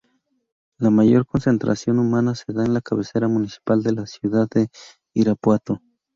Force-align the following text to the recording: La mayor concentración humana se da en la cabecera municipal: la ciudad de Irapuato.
La 0.79 0.89
mayor 0.89 1.27
concentración 1.27 1.99
humana 1.99 2.33
se 2.33 2.51
da 2.53 2.65
en 2.65 2.73
la 2.73 2.81
cabecera 2.81 3.27
municipal: 3.27 3.83
la 3.83 4.07
ciudad 4.07 4.47
de 4.49 4.67
Irapuato. 5.13 5.79